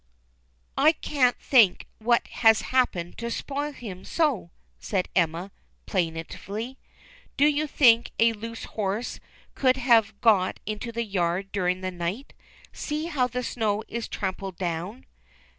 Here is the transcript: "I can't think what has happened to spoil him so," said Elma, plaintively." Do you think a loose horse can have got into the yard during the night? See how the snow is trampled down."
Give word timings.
"I 0.79 0.93
can't 0.93 1.37
think 1.39 1.85
what 1.99 2.25
has 2.27 2.61
happened 2.61 3.19
to 3.19 3.29
spoil 3.29 3.71
him 3.71 4.03
so," 4.03 4.49
said 4.79 5.09
Elma, 5.15 5.51
plaintively." 5.85 6.79
Do 7.37 7.45
you 7.45 7.67
think 7.67 8.11
a 8.17 8.33
loose 8.33 8.63
horse 8.63 9.19
can 9.53 9.75
have 9.75 10.19
got 10.19 10.59
into 10.65 10.91
the 10.91 11.03
yard 11.05 11.51
during 11.51 11.81
the 11.81 11.91
night? 11.91 12.33
See 12.73 13.05
how 13.13 13.27
the 13.27 13.43
snow 13.43 13.83
is 13.87 14.07
trampled 14.07 14.57
down." 14.57 15.05